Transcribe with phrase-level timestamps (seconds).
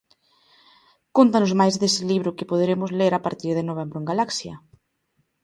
[1.17, 4.55] Cóntanos máis dese libro que poderemos ler a partir de novembro en Galaxia.